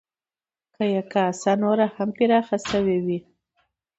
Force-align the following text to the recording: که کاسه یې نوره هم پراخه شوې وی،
که 0.75 0.87
کاسه 1.13 1.51
یې 1.53 1.59
نوره 1.61 1.87
هم 1.95 2.09
پراخه 2.17 2.57
شوې 2.69 2.97
وی، 3.05 3.19